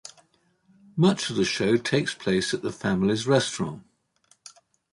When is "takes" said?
1.77-2.15